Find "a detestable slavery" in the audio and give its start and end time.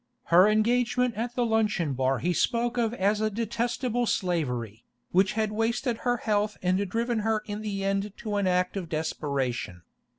3.21-4.83